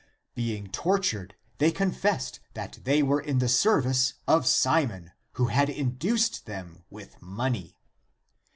[0.33, 5.69] Being tor tured, they confessed that they were in the service of Simon, who had
[5.69, 7.77] induced them with money.